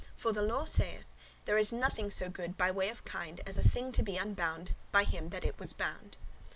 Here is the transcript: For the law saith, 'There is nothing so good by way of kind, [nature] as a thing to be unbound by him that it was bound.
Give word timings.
For 0.17 0.31
the 0.33 0.41
law 0.41 0.65
saith, 0.65 1.05
'There 1.45 1.59
is 1.59 1.71
nothing 1.71 2.09
so 2.09 2.27
good 2.27 2.57
by 2.57 2.71
way 2.71 2.89
of 2.89 3.05
kind, 3.05 3.37
[nature] 3.37 3.47
as 3.47 3.59
a 3.59 3.69
thing 3.69 3.91
to 3.91 4.01
be 4.01 4.17
unbound 4.17 4.73
by 4.91 5.03
him 5.03 5.29
that 5.29 5.45
it 5.45 5.59
was 5.59 5.73
bound. 5.73 6.17